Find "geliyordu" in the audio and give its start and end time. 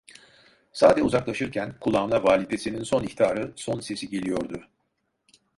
4.09-4.67